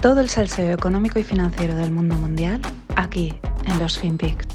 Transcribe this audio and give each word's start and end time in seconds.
Todo 0.00 0.20
el 0.20 0.28
salseo 0.28 0.72
económico 0.72 1.18
y 1.18 1.24
financiero 1.24 1.74
del 1.74 1.90
mundo 1.90 2.14
mundial 2.14 2.60
aquí 2.94 3.34
en 3.66 3.78
los 3.80 3.98
FinPix. 3.98 4.46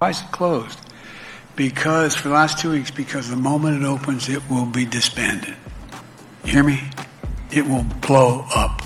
Eyes 0.00 0.24
closed 0.30 0.78
because 1.56 2.14
for 2.14 2.28
the 2.28 2.34
last 2.34 2.60
two 2.60 2.70
weeks, 2.70 2.92
because 2.92 3.28
the 3.28 3.36
moment 3.36 3.82
it 3.82 3.84
opens, 3.84 4.28
it 4.28 4.40
will 4.48 4.66
be 4.66 4.86
disbanded. 4.86 5.56
You 6.44 6.52
hear 6.52 6.62
me? 6.62 6.78
It 7.50 7.66
will 7.66 7.84
blow 8.00 8.44
up. 8.54 8.80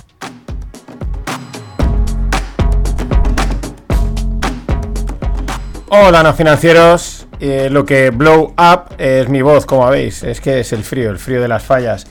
Hola, 5.90 6.22
no 6.22 6.32
financieros. 6.32 7.21
Eh, 7.44 7.70
lo 7.70 7.84
que 7.84 8.10
blow 8.10 8.54
up 8.56 8.94
es 8.98 9.28
mi 9.28 9.42
voz, 9.42 9.66
como 9.66 9.90
veis. 9.90 10.22
Es 10.22 10.40
que 10.40 10.60
es 10.60 10.72
el 10.72 10.84
frío, 10.84 11.10
el 11.10 11.18
frío 11.18 11.42
de 11.42 11.48
las 11.48 11.64
fallas. 11.64 12.06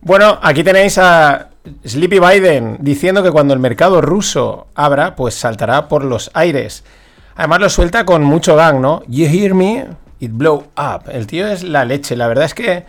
Bueno, 0.00 0.38
aquí 0.40 0.64
tenéis 0.64 0.96
a 0.96 1.50
Sleepy 1.84 2.18
Biden 2.18 2.78
diciendo 2.80 3.22
que 3.22 3.30
cuando 3.30 3.52
el 3.52 3.60
mercado 3.60 4.00
ruso 4.00 4.68
abra, 4.74 5.16
pues 5.16 5.34
saltará 5.34 5.86
por 5.86 6.02
los 6.02 6.30
aires. 6.32 6.82
Además 7.36 7.60
lo 7.60 7.68
suelta 7.68 8.06
con 8.06 8.24
mucho 8.24 8.56
gang, 8.56 8.80
¿no? 8.80 9.02
You 9.06 9.26
hear 9.26 9.52
me? 9.52 9.86
It 10.18 10.30
blow 10.32 10.64
up. 10.78 11.10
El 11.12 11.26
tío 11.26 11.46
es 11.46 11.62
la 11.62 11.84
leche. 11.84 12.16
La 12.16 12.26
verdad 12.26 12.46
es 12.46 12.54
que 12.54 12.86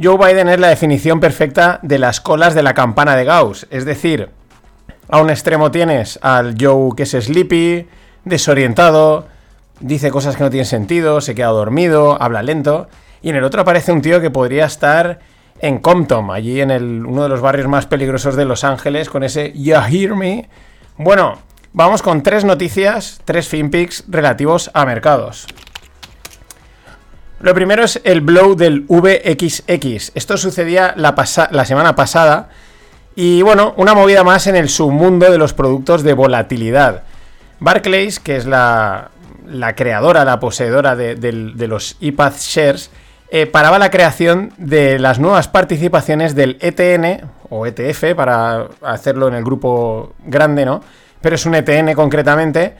Joe 0.00 0.18
Biden 0.18 0.48
es 0.48 0.60
la 0.60 0.68
definición 0.68 1.18
perfecta 1.18 1.80
de 1.82 1.98
las 1.98 2.20
colas 2.20 2.54
de 2.54 2.62
la 2.62 2.74
campana 2.74 3.16
de 3.16 3.24
Gauss. 3.24 3.66
Es 3.70 3.84
decir, 3.84 4.28
a 5.08 5.20
un 5.20 5.30
extremo 5.30 5.72
tienes 5.72 6.20
al 6.22 6.54
Joe 6.56 6.92
que 6.96 7.02
es 7.02 7.10
sleepy, 7.10 7.88
desorientado, 8.24 9.26
dice 9.80 10.10
cosas 10.10 10.36
que 10.36 10.42
no 10.42 10.50
tienen 10.50 10.66
sentido, 10.66 11.20
se 11.20 11.34
queda 11.34 11.48
dormido, 11.48 12.20
habla 12.20 12.42
lento. 12.42 12.88
Y 13.22 13.30
en 13.30 13.36
el 13.36 13.44
otro 13.44 13.62
aparece 13.62 13.92
un 13.92 14.02
tío 14.02 14.20
que 14.20 14.30
podría 14.30 14.66
estar 14.66 15.18
en 15.60 15.78
Compton, 15.78 16.30
allí 16.30 16.60
en 16.60 16.70
el, 16.70 17.04
uno 17.04 17.24
de 17.24 17.28
los 17.28 17.40
barrios 17.40 17.68
más 17.68 17.86
peligrosos 17.86 18.36
de 18.36 18.44
Los 18.44 18.64
Ángeles, 18.64 19.08
con 19.08 19.24
ese 19.24 19.52
You 19.54 19.74
Hear 19.74 20.14
Me. 20.14 20.48
Bueno, 20.96 21.38
vamos 21.72 22.02
con 22.02 22.22
tres 22.22 22.44
noticias, 22.44 23.20
tres 23.24 23.48
FinPix 23.48 24.04
relativos 24.08 24.70
a 24.74 24.84
mercados. 24.86 25.46
Lo 27.40 27.54
primero 27.54 27.84
es 27.84 28.00
el 28.04 28.20
blow 28.20 28.56
del 28.56 28.80
VXX. 28.88 30.12
Esto 30.14 30.36
sucedía 30.36 30.94
la, 30.96 31.14
la 31.50 31.64
semana 31.64 31.94
pasada. 31.94 32.48
Y 33.14 33.42
bueno, 33.42 33.74
una 33.76 33.94
movida 33.94 34.24
más 34.24 34.46
en 34.48 34.56
el 34.56 34.68
submundo 34.68 35.30
de 35.30 35.38
los 35.38 35.52
productos 35.52 36.02
de 36.02 36.14
volatilidad. 36.14 37.04
Barclays, 37.60 38.20
que 38.20 38.36
es 38.36 38.46
la, 38.46 39.10
la 39.50 39.74
creadora, 39.74 40.24
la 40.24 40.40
poseedora 40.40 40.96
de, 40.96 41.66
los 41.68 41.96
iPad 42.00 42.32
Shares, 42.38 42.90
eh, 43.30 43.46
paraba 43.46 43.78
la 43.78 43.90
creación 43.90 44.52
de 44.56 44.98
las 44.98 45.18
nuevas 45.18 45.48
participaciones 45.48 46.34
del 46.34 46.58
ETN 46.60 47.28
o 47.50 47.66
ETF, 47.66 48.14
para 48.14 48.68
hacerlo 48.82 49.28
en 49.28 49.34
el 49.34 49.44
grupo 49.44 50.14
grande, 50.24 50.64
¿no? 50.64 50.82
Pero 51.20 51.34
es 51.34 51.44
un 51.46 51.54
ETN 51.54 51.94
concretamente, 51.94 52.74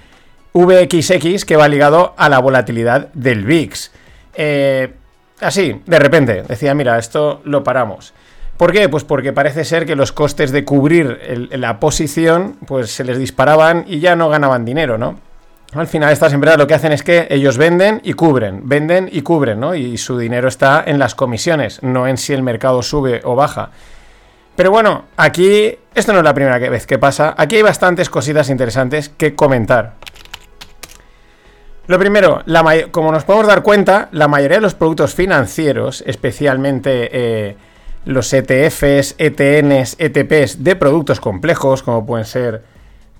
VXX, 0.54 1.44
que 1.44 1.56
va 1.56 1.68
ligado 1.68 2.14
a 2.16 2.28
la 2.28 2.38
volatilidad 2.38 3.08
del 3.12 3.44
VIX. 3.44 3.90
Eh, 4.34 4.94
así, 5.40 5.82
de 5.84 5.98
repente, 5.98 6.42
decía, 6.42 6.74
mira, 6.74 6.98
esto 6.98 7.40
lo 7.44 7.62
paramos. 7.62 8.14
¿Por 8.56 8.72
qué? 8.72 8.88
Pues 8.88 9.04
porque 9.04 9.32
parece 9.32 9.64
ser 9.64 9.86
que 9.86 9.94
los 9.94 10.12
costes 10.12 10.50
de 10.50 10.64
cubrir 10.64 11.48
la 11.52 11.78
posición, 11.78 12.56
pues 12.66 12.90
se 12.90 13.04
les 13.04 13.18
disparaban 13.18 13.84
y 13.86 14.00
ya 14.00 14.16
no 14.16 14.28
ganaban 14.28 14.64
dinero, 14.64 14.98
¿no? 14.98 15.27
Al 15.74 15.86
final 15.86 16.12
estas 16.12 16.32
empresas 16.32 16.58
lo 16.58 16.66
que 16.66 16.74
hacen 16.74 16.92
es 16.92 17.02
que 17.02 17.26
ellos 17.28 17.58
venden 17.58 18.00
y 18.02 18.14
cubren, 18.14 18.62
venden 18.66 19.08
y 19.12 19.20
cubren, 19.20 19.60
¿no? 19.60 19.74
Y 19.74 19.98
su 19.98 20.16
dinero 20.16 20.48
está 20.48 20.82
en 20.86 20.98
las 20.98 21.14
comisiones, 21.14 21.82
no 21.82 22.06
en 22.06 22.16
si 22.16 22.32
el 22.32 22.42
mercado 22.42 22.82
sube 22.82 23.20
o 23.24 23.34
baja. 23.34 23.70
Pero 24.56 24.70
bueno, 24.70 25.04
aquí 25.16 25.78
esto 25.94 26.12
no 26.12 26.18
es 26.18 26.24
la 26.24 26.34
primera 26.34 26.58
vez 26.58 26.86
que 26.86 26.98
pasa, 26.98 27.34
aquí 27.36 27.56
hay 27.56 27.62
bastantes 27.62 28.08
cositas 28.08 28.48
interesantes 28.48 29.10
que 29.10 29.34
comentar. 29.34 29.94
Lo 31.86 31.98
primero, 31.98 32.42
como 32.90 33.12
nos 33.12 33.24
podemos 33.24 33.46
dar 33.46 33.62
cuenta, 33.62 34.08
la 34.12 34.26
mayoría 34.26 34.58
de 34.58 34.62
los 34.62 34.74
productos 34.74 35.14
financieros, 35.14 36.02
especialmente 36.06 37.08
eh, 37.12 37.56
los 38.04 38.32
ETFs, 38.32 39.14
ETNs, 39.18 39.96
ETPs 39.98 40.64
de 40.64 40.76
productos 40.76 41.20
complejos, 41.20 41.82
como 41.82 42.04
pueden 42.04 42.26
ser 42.26 42.62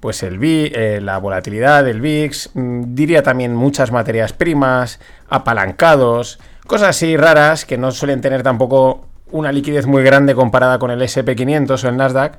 pues 0.01 0.23
el 0.23 0.39
eh, 0.43 1.01
la 1.01 1.19
volatilidad 1.19 1.85
del 1.85 2.01
VIX, 2.01 2.51
mm, 2.55 2.95
diría 2.95 3.23
también 3.23 3.55
muchas 3.55 3.91
materias 3.93 4.33
primas, 4.33 5.01
apalancados, 5.29 6.39
cosas 6.67 6.91
así 6.91 7.17
raras 7.17 7.65
que 7.65 7.79
no 7.79 7.91
suelen 7.91 8.21
tener 8.21 8.43
tampoco 8.43 9.07
una 9.31 9.53
liquidez 9.53 9.87
muy 9.87 10.03
grande 10.03 10.35
comparada 10.35 10.79
con 10.79 10.91
el 10.91 11.03
SP500 11.03 11.85
o 11.85 11.89
el 11.89 11.97
Nasdaq. 11.97 12.39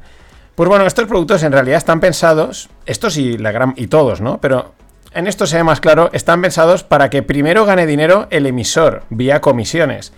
Pues 0.55 0.67
bueno, 0.69 0.85
estos 0.85 1.05
productos 1.05 1.43
en 1.43 1.51
realidad 1.51 1.77
están 1.77 1.99
pensados, 1.99 2.69
estos 2.85 3.17
y, 3.17 3.37
la 3.37 3.51
gran, 3.51 3.73
y 3.77 3.87
todos, 3.87 4.21
¿no? 4.21 4.41
Pero 4.41 4.73
en 5.13 5.27
esto 5.27 5.47
se 5.47 5.57
ve 5.57 5.63
más 5.63 5.79
claro, 5.79 6.09
están 6.13 6.41
pensados 6.41 6.83
para 6.83 7.09
que 7.09 7.23
primero 7.23 7.65
gane 7.65 7.85
dinero 7.85 8.27
el 8.29 8.45
emisor 8.45 9.03
vía 9.09 9.41
comisiones. 9.41 10.13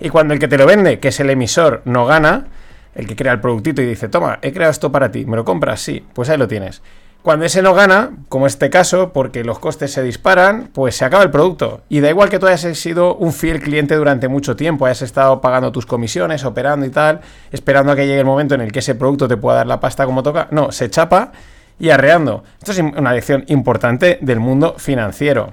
Y 0.00 0.08
cuando 0.08 0.34
el 0.34 0.40
que 0.40 0.48
te 0.48 0.58
lo 0.58 0.66
vende, 0.66 0.98
que 1.00 1.08
es 1.08 1.20
el 1.20 1.30
emisor, 1.30 1.82
no 1.84 2.06
gana, 2.06 2.46
el 2.94 3.06
que 3.06 3.16
crea 3.16 3.32
el 3.32 3.40
productito 3.40 3.82
y 3.82 3.86
dice, 3.86 4.08
toma, 4.08 4.38
he 4.42 4.52
creado 4.52 4.70
esto 4.70 4.92
para 4.92 5.10
ti, 5.10 5.24
¿me 5.24 5.36
lo 5.36 5.44
compras? 5.44 5.80
Sí, 5.80 6.04
pues 6.12 6.28
ahí 6.28 6.38
lo 6.38 6.48
tienes. 6.48 6.82
Cuando 7.22 7.44
ese 7.44 7.62
no 7.62 7.72
gana, 7.72 8.10
como 8.28 8.48
este 8.48 8.68
caso, 8.68 9.12
porque 9.12 9.44
los 9.44 9.60
costes 9.60 9.92
se 9.92 10.02
disparan, 10.02 10.70
pues 10.72 10.96
se 10.96 11.04
acaba 11.04 11.22
el 11.22 11.30
producto. 11.30 11.82
Y 11.88 12.00
da 12.00 12.10
igual 12.10 12.28
que 12.28 12.40
tú 12.40 12.48
hayas 12.48 12.62
sido 12.76 13.14
un 13.14 13.32
fiel 13.32 13.60
cliente 13.60 13.94
durante 13.94 14.26
mucho 14.26 14.56
tiempo, 14.56 14.86
hayas 14.86 15.02
estado 15.02 15.40
pagando 15.40 15.70
tus 15.70 15.86
comisiones, 15.86 16.44
operando 16.44 16.84
y 16.84 16.90
tal, 16.90 17.20
esperando 17.52 17.92
a 17.92 17.96
que 17.96 18.08
llegue 18.08 18.18
el 18.18 18.24
momento 18.24 18.56
en 18.56 18.60
el 18.60 18.72
que 18.72 18.80
ese 18.80 18.96
producto 18.96 19.28
te 19.28 19.36
pueda 19.36 19.58
dar 19.58 19.68
la 19.68 19.78
pasta 19.78 20.04
como 20.04 20.24
toca. 20.24 20.48
No, 20.50 20.72
se 20.72 20.90
chapa 20.90 21.30
y 21.78 21.90
arreando. 21.90 22.42
Esto 22.58 22.72
es 22.72 22.78
una 22.80 23.12
lección 23.12 23.44
importante 23.46 24.18
del 24.20 24.40
mundo 24.40 24.74
financiero. 24.76 25.48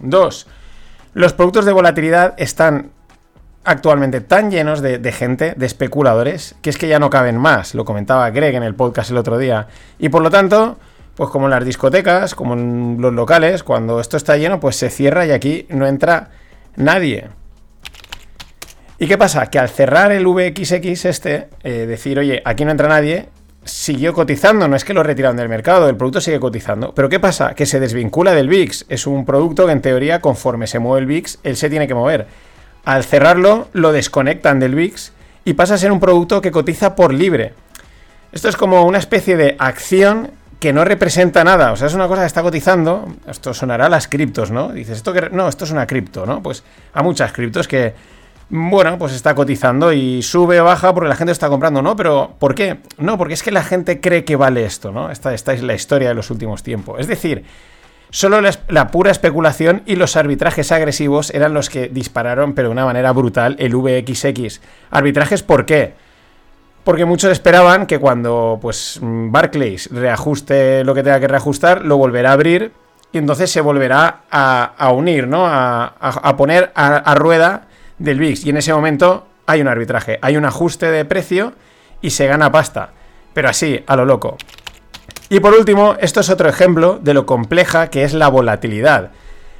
Dos, 0.00 0.46
los 1.14 1.32
productos 1.32 1.64
de 1.64 1.72
volatilidad 1.72 2.34
están 2.36 2.90
actualmente 3.66 4.20
tan 4.20 4.50
llenos 4.50 4.80
de, 4.80 5.12
gente, 5.12 5.54
de 5.56 5.66
especuladores, 5.66 6.54
que 6.62 6.70
es 6.70 6.78
que 6.78 6.88
ya 6.88 6.98
no 6.98 7.10
caben 7.10 7.36
más. 7.36 7.74
Lo 7.74 7.84
comentaba 7.84 8.30
Greg 8.30 8.54
en 8.54 8.62
el 8.62 8.74
podcast 8.74 9.10
el 9.10 9.18
otro 9.18 9.36
día. 9.36 9.66
Y 9.98 10.08
por 10.08 10.22
lo 10.22 10.30
tanto, 10.30 10.78
pues 11.16 11.30
como 11.30 11.46
en 11.46 11.50
las 11.50 11.64
discotecas, 11.64 12.34
como 12.34 12.54
en 12.54 12.96
los 13.00 13.12
locales, 13.12 13.62
cuando 13.62 14.00
esto 14.00 14.16
está 14.16 14.36
lleno, 14.36 14.60
pues 14.60 14.76
se 14.76 14.88
cierra 14.88 15.26
y 15.26 15.32
aquí 15.32 15.66
no 15.68 15.86
entra 15.86 16.30
nadie. 16.76 17.28
¿Y 18.98 19.08
qué 19.08 19.18
pasa? 19.18 19.46
Que 19.50 19.58
al 19.58 19.68
cerrar 19.68 20.12
el 20.12 20.26
VXX 20.26 21.04
este, 21.04 21.48
eh, 21.62 21.86
decir, 21.86 22.18
oye, 22.18 22.40
aquí 22.44 22.64
no 22.64 22.70
entra 22.70 22.88
nadie, 22.88 23.28
siguió 23.64 24.14
cotizando, 24.14 24.68
no 24.68 24.76
es 24.76 24.84
que 24.84 24.94
lo 24.94 25.02
retiraron 25.02 25.36
del 25.36 25.48
mercado, 25.48 25.88
el 25.88 25.96
producto 25.96 26.20
sigue 26.20 26.40
cotizando. 26.40 26.94
Pero 26.94 27.08
¿qué 27.08 27.20
pasa? 27.20 27.54
Que 27.54 27.66
se 27.66 27.80
desvincula 27.80 28.32
del 28.32 28.48
VIX. 28.48 28.86
Es 28.88 29.06
un 29.06 29.26
producto 29.26 29.66
que 29.66 29.72
en 29.72 29.82
teoría, 29.82 30.20
conforme 30.20 30.66
se 30.66 30.78
mueve 30.78 31.00
el 31.00 31.06
VIX, 31.06 31.40
él 31.42 31.56
se 31.56 31.68
tiene 31.68 31.86
que 31.86 31.94
mover. 31.94 32.26
Al 32.86 33.02
cerrarlo, 33.02 33.68
lo 33.72 33.90
desconectan 33.90 34.60
del 34.60 34.76
VIX 34.76 35.12
y 35.44 35.54
pasa 35.54 35.74
a 35.74 35.78
ser 35.78 35.90
un 35.90 35.98
producto 35.98 36.40
que 36.40 36.52
cotiza 36.52 36.94
por 36.94 37.12
libre. 37.12 37.52
Esto 38.30 38.48
es 38.48 38.56
como 38.56 38.84
una 38.84 38.98
especie 38.98 39.36
de 39.36 39.56
acción 39.58 40.30
que 40.60 40.72
no 40.72 40.84
representa 40.84 41.42
nada. 41.42 41.72
O 41.72 41.76
sea, 41.76 41.88
es 41.88 41.94
una 41.94 42.06
cosa 42.06 42.22
que 42.22 42.28
está 42.28 42.42
cotizando. 42.42 43.08
Esto 43.26 43.52
sonará 43.52 43.86
a 43.86 43.88
las 43.88 44.06
criptos, 44.06 44.52
¿no? 44.52 44.68
Dices, 44.68 44.98
esto 44.98 45.12
que. 45.12 45.30
No, 45.30 45.48
esto 45.48 45.64
es 45.64 45.72
una 45.72 45.84
cripto, 45.84 46.26
¿no? 46.26 46.40
Pues 46.40 46.62
a 46.94 47.02
muchas 47.02 47.32
criptos 47.32 47.66
que. 47.66 47.92
Bueno, 48.50 48.96
pues 48.96 49.12
está 49.12 49.34
cotizando 49.34 49.92
y 49.92 50.22
sube 50.22 50.60
o 50.60 50.64
baja 50.64 50.94
porque 50.94 51.08
la 51.08 51.16
gente 51.16 51.32
está 51.32 51.48
comprando, 51.48 51.82
¿no? 51.82 51.96
Pero 51.96 52.36
¿por 52.38 52.54
qué? 52.54 52.78
No, 52.98 53.18
porque 53.18 53.34
es 53.34 53.42
que 53.42 53.50
la 53.50 53.64
gente 53.64 54.00
cree 54.00 54.24
que 54.24 54.36
vale 54.36 54.64
esto, 54.64 54.92
¿no? 54.92 55.10
Esta, 55.10 55.34
esta 55.34 55.52
es 55.52 55.64
la 55.64 55.74
historia 55.74 56.10
de 56.10 56.14
los 56.14 56.30
últimos 56.30 56.62
tiempos. 56.62 57.00
Es 57.00 57.08
decir, 57.08 57.44
Solo 58.10 58.40
la, 58.40 58.88
pura 58.88 59.10
especulación 59.10 59.82
y 59.84 59.96
los 59.96 60.16
arbitrajes 60.16 60.70
agresivos 60.72 61.30
eran 61.30 61.54
los 61.54 61.68
que 61.68 61.88
dispararon, 61.88 62.54
pero 62.54 62.68
de 62.68 62.72
una 62.72 62.84
manera 62.84 63.12
brutal, 63.12 63.56
el 63.58 63.74
VXX. 63.74 64.60
¿Arbitrajes 64.90 65.42
por 65.42 65.66
qué? 65.66 65.94
Porque 66.84 67.04
muchos 67.04 67.32
esperaban 67.32 67.86
que 67.86 67.98
cuando 67.98 68.58
pues 68.62 69.00
Barclays 69.02 69.90
reajuste 69.90 70.84
lo 70.84 70.94
que 70.94 71.02
tenga 71.02 71.18
que 71.18 71.26
reajustar, 71.26 71.84
lo 71.84 71.96
volverá 71.96 72.30
a 72.30 72.34
abrir 72.34 72.72
y 73.10 73.18
entonces 73.18 73.50
se 73.50 73.60
volverá 73.60 74.20
a, 74.30 74.92
unir, 74.92 75.26
¿no? 75.26 75.44
A, 75.46 76.34
poner 76.36 76.70
a, 76.76 77.14
rueda 77.16 77.66
del 77.98 78.20
VIX. 78.20 78.46
Y 78.46 78.50
en 78.50 78.58
ese 78.58 78.72
momento 78.72 79.26
hay 79.46 79.60
un 79.60 79.68
arbitraje, 79.68 80.18
hay 80.22 80.36
un 80.36 80.44
ajuste 80.44 80.90
de 80.90 81.04
precio 81.04 81.54
y 82.00 82.10
se 82.10 82.26
gana 82.26 82.52
pasta. 82.52 82.90
Pero 83.34 83.48
así, 83.48 83.82
a 83.86 83.96
lo 83.96 84.04
loco. 84.04 84.36
Y 85.28 85.40
por 85.40 85.54
último, 85.54 85.96
esto 86.00 86.20
es 86.20 86.30
otro 86.30 86.48
ejemplo 86.48 86.98
de 87.02 87.14
lo 87.14 87.26
compleja 87.26 87.88
que 87.88 88.04
es 88.04 88.14
la 88.14 88.28
volatilidad. 88.28 89.10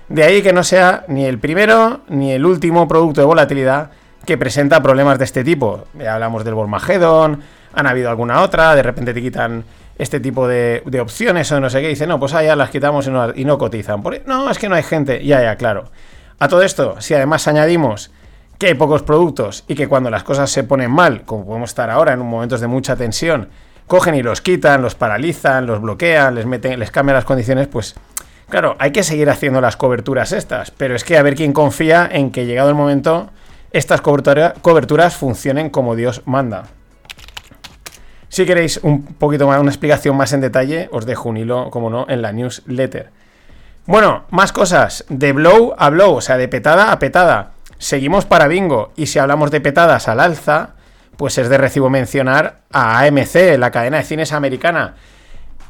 De 0.08 0.22
ahí 0.22 0.42
que 0.42 0.52
no 0.52 0.62
sea 0.62 1.04
ni 1.08 1.24
el 1.24 1.38
primero 1.38 2.02
ni 2.08 2.32
el 2.32 2.46
último 2.46 2.86
producto 2.86 3.20
de 3.20 3.26
volatilidad 3.26 3.90
que 4.24 4.38
presenta 4.38 4.80
problemas 4.82 5.18
de 5.18 5.24
este 5.24 5.42
tipo. 5.42 5.84
Ya 5.98 6.14
hablamos 6.14 6.44
del 6.44 6.54
Volmagedon, 6.54 7.42
han 7.74 7.86
habido 7.86 8.10
alguna 8.10 8.42
otra, 8.42 8.74
de 8.76 8.82
repente 8.82 9.12
te 9.12 9.20
quitan 9.20 9.64
este 9.98 10.20
tipo 10.20 10.46
de, 10.46 10.82
opciones 11.00 11.50
o 11.52 11.60
no 11.60 11.70
sé 11.70 11.80
qué, 11.80 11.88
dice, 11.88 12.06
no, 12.06 12.20
pues 12.20 12.34
allá 12.34 12.54
las 12.54 12.70
quitamos 12.70 13.08
y 13.34 13.44
no, 13.44 13.58
cotizan. 13.58 14.02
no, 14.26 14.50
es 14.50 14.58
que 14.58 14.68
no 14.68 14.74
hay 14.74 14.82
gente, 14.82 15.24
ya, 15.24 15.42
ya, 15.42 15.56
claro. 15.56 15.90
A 16.38 16.48
todo 16.48 16.62
esto, 16.62 17.00
si 17.00 17.14
además 17.14 17.48
añadimos 17.48 18.10
que 18.58 18.66
hay 18.66 18.74
pocos 18.74 19.02
productos 19.02 19.64
y 19.68 19.74
que 19.74 19.88
cuando 19.88 20.10
las 20.10 20.22
cosas 20.22 20.50
se 20.50 20.64
ponen 20.64 20.90
mal, 20.90 21.22
como 21.24 21.46
podemos 21.46 21.70
estar 21.70 21.90
ahora 21.90 22.12
en 22.12 22.20
momentos 22.20 22.60
de 22.60 22.66
mucha 22.66 22.94
tensión, 22.94 23.48
cogen 23.86 24.14
y 24.14 24.22
los 24.22 24.40
quitan, 24.40 24.82
los 24.82 24.94
paralizan, 24.94 25.66
los 25.66 25.80
bloquean, 25.80 26.34
les 26.34 26.46
meten, 26.46 26.78
les 26.78 26.90
cambian 26.90 27.14
las 27.14 27.24
condiciones, 27.24 27.68
pues 27.68 27.94
claro, 28.48 28.76
hay 28.78 28.92
que 28.92 29.02
seguir 29.02 29.30
haciendo 29.30 29.60
las 29.60 29.76
coberturas 29.76 30.32
estas, 30.32 30.70
pero 30.70 30.94
es 30.94 31.04
que 31.04 31.18
a 31.18 31.22
ver 31.22 31.34
quién 31.34 31.52
confía 31.52 32.08
en 32.10 32.30
que 32.30 32.46
llegado 32.46 32.68
el 32.68 32.74
momento 32.74 33.30
estas 33.72 34.00
coberturas 34.00 35.16
funcionen 35.16 35.70
como 35.70 35.96
Dios 35.96 36.22
manda. 36.24 36.64
Si 38.28 38.44
queréis 38.44 38.78
un 38.82 39.02
poquito 39.02 39.46
más, 39.46 39.60
una 39.60 39.70
explicación 39.70 40.16
más 40.16 40.32
en 40.32 40.40
detalle, 40.40 40.88
os 40.92 41.06
dejo 41.06 41.28
un 41.28 41.36
hilo, 41.36 41.70
como 41.70 41.90
no, 41.90 42.06
en 42.08 42.22
la 42.22 42.32
newsletter. 42.32 43.10
Bueno, 43.86 44.24
más 44.30 44.52
cosas. 44.52 45.04
De 45.08 45.32
blow 45.32 45.74
a 45.78 45.90
blow, 45.90 46.16
o 46.16 46.20
sea, 46.20 46.36
de 46.36 46.48
petada 46.48 46.90
a 46.90 46.98
petada. 46.98 47.52
Seguimos 47.78 48.24
para 48.26 48.48
bingo. 48.48 48.92
Y 48.96 49.06
si 49.06 49.18
hablamos 49.18 49.50
de 49.50 49.60
petadas 49.60 50.08
al 50.08 50.20
alza, 50.20 50.74
pues 51.16 51.38
es 51.38 51.48
de 51.48 51.58
recibo 51.58 51.90
mencionar 51.90 52.60
a 52.72 53.00
AMC, 53.00 53.58
la 53.58 53.70
cadena 53.70 53.98
de 53.98 54.04
cines 54.04 54.32
americana. 54.32 54.94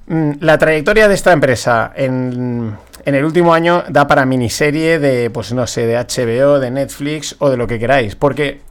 Mm, 0.06 0.32
la 0.40 0.58
trayectoria 0.58 1.08
de 1.08 1.14
esta 1.14 1.32
empresa 1.32 1.92
en, 1.96 2.76
el 3.04 3.24
último 3.24 3.54
año 3.54 3.84
da 3.88 4.06
para 4.06 4.24
miniserie 4.24 4.98
de, 4.98 5.30
pues 5.30 5.52
no 5.52 5.66
sé, 5.66 5.86
de 5.86 5.96
HBO, 5.96 6.58
de 6.58 6.70
Netflix 6.70 7.36
o 7.38 7.50
de 7.50 7.56
lo 7.56 7.66
que 7.66 7.78
queráis. 7.78 8.16
Porque 8.16 8.62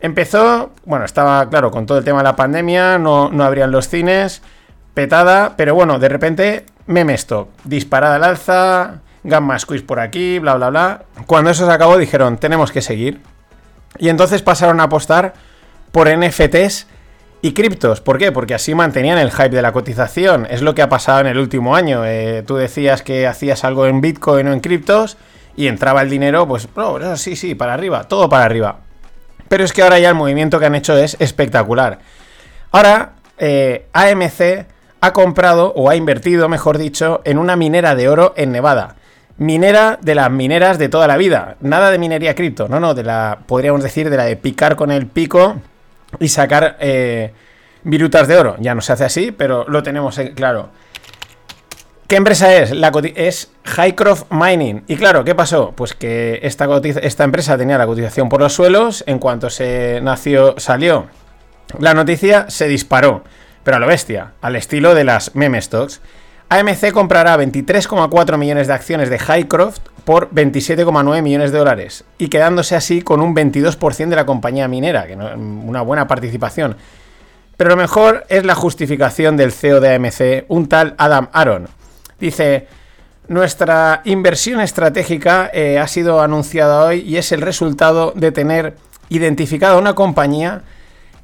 empezó, 0.00 0.72
bueno, 0.84 1.04
estaba 1.04 1.48
claro, 1.48 1.70
con 1.70 1.86
todo 1.86 1.98
el 1.98 2.04
tema 2.04 2.18
de 2.18 2.24
la 2.24 2.36
pandemia, 2.36 2.98
no, 2.98 3.30
no 3.30 3.44
abrían 3.44 3.70
los 3.70 3.88
cines, 3.88 4.42
petada, 4.94 5.54
pero 5.56 5.74
bueno, 5.74 5.98
de 5.98 6.08
repente, 6.08 6.66
meme 6.86 7.14
stock, 7.14 7.48
disparada 7.64 8.16
al 8.16 8.24
alza, 8.24 9.00
gamma 9.22 9.58
squeeze 9.58 9.84
por 9.84 10.00
aquí, 10.00 10.38
bla, 10.38 10.54
bla, 10.54 10.70
bla. 10.70 11.02
Cuando 11.26 11.50
eso 11.50 11.66
se 11.66 11.72
acabó 11.72 11.98
dijeron, 11.98 12.38
tenemos 12.38 12.72
que 12.72 12.82
seguir. 12.82 13.20
Y 13.98 14.08
entonces 14.08 14.42
pasaron 14.42 14.80
a 14.80 14.84
apostar 14.84 15.34
por 15.92 16.08
NFTs 16.08 16.86
y 17.42 17.52
criptos. 17.52 18.00
¿Por 18.00 18.18
qué? 18.18 18.32
Porque 18.32 18.54
así 18.54 18.74
mantenían 18.74 19.18
el 19.18 19.30
hype 19.30 19.50
de 19.50 19.62
la 19.62 19.72
cotización. 19.72 20.46
Es 20.50 20.62
lo 20.62 20.74
que 20.74 20.82
ha 20.82 20.88
pasado 20.88 21.20
en 21.20 21.26
el 21.26 21.38
último 21.38 21.74
año. 21.74 22.04
Eh, 22.04 22.42
tú 22.46 22.56
decías 22.56 23.02
que 23.02 23.26
hacías 23.26 23.64
algo 23.64 23.86
en 23.86 24.00
Bitcoin 24.00 24.46
o 24.48 24.52
en 24.52 24.60
criptos 24.60 25.16
y 25.56 25.66
entraba 25.66 26.02
el 26.02 26.10
dinero, 26.10 26.46
pues, 26.46 26.68
oh, 26.74 27.16
sí, 27.16 27.36
sí, 27.36 27.54
para 27.54 27.74
arriba, 27.74 28.04
todo 28.04 28.28
para 28.28 28.44
arriba. 28.44 28.80
Pero 29.48 29.64
es 29.64 29.72
que 29.72 29.82
ahora 29.82 29.98
ya 29.98 30.10
el 30.10 30.14
movimiento 30.14 30.58
que 30.58 30.66
han 30.66 30.74
hecho 30.74 30.96
es 30.96 31.16
espectacular. 31.18 31.98
Ahora, 32.70 33.14
eh, 33.38 33.86
AMC 33.92 34.66
ha 35.00 35.12
comprado 35.12 35.72
o 35.74 35.90
ha 35.90 35.96
invertido, 35.96 36.48
mejor 36.48 36.78
dicho, 36.78 37.20
en 37.24 37.38
una 37.38 37.56
minera 37.56 37.94
de 37.94 38.08
oro 38.08 38.32
en 38.36 38.52
Nevada. 38.52 38.96
Minera 39.38 39.98
de 40.00 40.14
las 40.14 40.30
mineras 40.30 40.78
de 40.78 40.90
toda 40.90 41.06
la 41.06 41.16
vida. 41.16 41.56
Nada 41.60 41.90
de 41.90 41.98
minería 41.98 42.34
cripto, 42.34 42.68
no, 42.68 42.78
no, 42.78 42.94
de 42.94 43.02
la, 43.02 43.38
podríamos 43.46 43.82
decir, 43.82 44.10
de 44.10 44.16
la 44.18 44.24
de 44.24 44.36
picar 44.36 44.76
con 44.76 44.90
el 44.90 45.06
pico 45.06 45.56
y 46.18 46.28
sacar 46.28 46.76
eh, 46.80 47.32
virutas 47.82 48.28
de 48.28 48.36
oro. 48.36 48.56
Ya 48.58 48.74
no 48.74 48.80
se 48.80 48.92
hace 48.92 49.04
así, 49.04 49.32
pero 49.32 49.64
lo 49.68 49.82
tenemos 49.82 50.20
claro. 50.34 50.70
¿Qué 52.10 52.16
empresa 52.16 52.52
es? 52.56 52.72
La 52.72 52.90
es 53.14 53.52
Highcroft 53.64 54.24
Mining. 54.30 54.82
Y 54.88 54.96
claro, 54.96 55.22
¿qué 55.22 55.36
pasó? 55.36 55.72
Pues 55.76 55.94
que 55.94 56.40
esta, 56.42 56.66
esta 57.02 57.22
empresa 57.22 57.56
tenía 57.56 57.78
la 57.78 57.86
cotización 57.86 58.28
por 58.28 58.40
los 58.40 58.52
suelos. 58.52 59.04
En 59.06 59.20
cuanto 59.20 59.48
se 59.48 60.00
nació, 60.02 60.56
salió 60.58 61.06
la 61.78 61.94
noticia, 61.94 62.50
se 62.50 62.66
disparó. 62.66 63.22
Pero 63.62 63.76
a 63.76 63.80
lo 63.80 63.86
bestia, 63.86 64.32
al 64.40 64.56
estilo 64.56 64.96
de 64.96 65.04
las 65.04 65.36
meme 65.36 65.62
stocks. 65.62 66.00
AMC 66.50 66.90
comprará 66.90 67.38
23,4 67.38 68.36
millones 68.36 68.66
de 68.66 68.72
acciones 68.72 69.08
de 69.08 69.18
Highcroft 69.18 69.78
por 70.04 70.30
27,9 70.30 71.22
millones 71.22 71.52
de 71.52 71.58
dólares 71.58 72.04
y 72.18 72.26
quedándose 72.26 72.74
así 72.74 73.02
con 73.02 73.20
un 73.20 73.36
22% 73.36 74.08
de 74.08 74.16
la 74.16 74.26
compañía 74.26 74.66
minera, 74.66 75.06
que 75.06 75.12
es 75.12 75.18
una 75.18 75.82
buena 75.82 76.08
participación. 76.08 76.76
Pero 77.56 77.70
lo 77.70 77.76
mejor 77.76 78.26
es 78.28 78.44
la 78.44 78.56
justificación 78.56 79.36
del 79.36 79.52
CEO 79.52 79.78
de 79.80 79.94
AMC, 79.94 80.46
un 80.48 80.68
tal 80.68 80.96
Adam 80.98 81.28
Aaron. 81.32 81.68
Dice, 82.18 82.66
nuestra 83.28 84.02
inversión 84.04 84.60
estratégica 84.60 85.50
eh, 85.54 85.78
ha 85.78 85.86
sido 85.86 86.20
anunciada 86.20 86.84
hoy 86.84 87.02
y 87.02 87.16
es 87.16 87.30
el 87.30 87.42
resultado 87.42 88.12
de 88.16 88.32
tener 88.32 88.76
identificada 89.08 89.78
una 89.78 89.94
compañía 89.94 90.62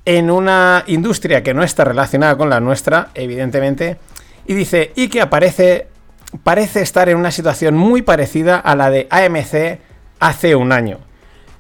en 0.05 0.31
una 0.31 0.85
industria 0.87 1.43
que 1.43 1.53
no 1.53 1.65
está 1.65 1.83
relacionada 1.83 2.37
con 2.37 2.49
la 2.49 2.61
nuestra, 2.61 3.09
evidentemente, 3.15 3.97
y 4.47 4.55
dice, 4.55 4.93
y 4.95 5.09
que 5.09 5.21
aparece, 5.21 5.89
parece 6.43 6.81
estar 6.81 7.09
en 7.09 7.17
una 7.17 7.31
situación 7.31 7.77
muy 7.77 8.03
parecida 8.03 8.59
a 8.59 8.75
la 8.77 8.91
de 8.91 9.07
AMC 9.11 9.81
hace 10.21 10.55
un 10.55 10.73
año. 10.73 10.99